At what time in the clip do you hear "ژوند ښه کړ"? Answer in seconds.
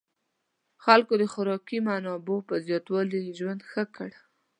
3.39-4.09